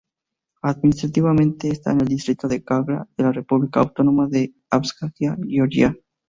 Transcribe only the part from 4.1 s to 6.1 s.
de Abjasia, Georgia.